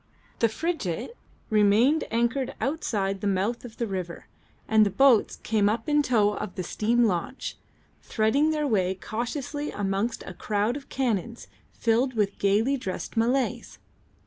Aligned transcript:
The 0.39 0.49
frigate 0.49 1.15
remained 1.51 2.05
anchored 2.09 2.55
outside 2.59 3.21
the 3.21 3.27
mouth 3.27 3.63
of 3.63 3.77
the 3.77 3.85
river, 3.85 4.25
and 4.67 4.83
the 4.83 4.89
boats 4.89 5.35
came 5.35 5.69
up 5.69 5.87
in 5.87 6.01
tow 6.01 6.33
of 6.37 6.55
the 6.55 6.63
steam 6.63 7.05
launch, 7.05 7.55
threading 8.01 8.49
their 8.49 8.65
way 8.65 8.95
cautiously 8.95 9.69
amongst 9.69 10.23
a 10.25 10.33
crowd 10.33 10.75
of 10.75 10.89
canoes 10.89 11.45
filled 11.71 12.15
with 12.15 12.39
gaily 12.39 12.77
dressed 12.77 13.15
Malays. 13.15 13.77